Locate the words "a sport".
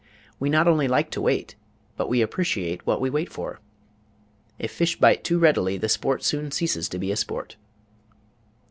7.11-7.55